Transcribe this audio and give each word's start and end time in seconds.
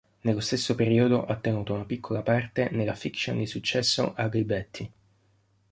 Nello 0.21 0.39
stesso 0.39 0.73
periodo 0.73 1.27
ha 1.27 1.31
ottenuto 1.33 1.75
una 1.75 1.85
piccola 1.85 2.23
parte 2.23 2.69
nella 2.71 2.95
fiction 2.95 3.37
di 3.37 3.45
successo 3.45 4.15
"Ugly 4.17 4.43
Betty". 4.45 4.91